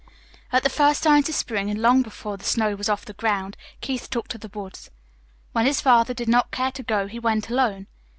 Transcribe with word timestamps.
At 0.51 0.63
the 0.63 0.69
first 0.69 1.03
signs 1.03 1.29
of 1.29 1.35
spring, 1.35 1.69
and 1.69 1.79
long 1.79 2.01
before 2.01 2.35
the 2.35 2.43
snow 2.43 2.75
was 2.75 2.89
off 2.89 3.05
the 3.05 3.13
ground, 3.13 3.55
Keith 3.81 4.09
took 4.09 4.27
to 4.29 4.39
the 4.39 4.49
woods. 4.51 4.89
When 5.51 5.67
his 5.67 5.79
father 5.79 6.15
did 6.15 6.27
not 6.27 6.49
care 6.49 6.71
to 6.71 6.81
go, 6.81 7.05
he 7.05 7.19
went 7.19 7.51
alone. 7.51 7.85